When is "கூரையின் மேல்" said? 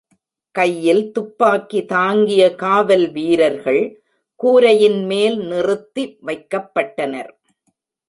4.35-5.37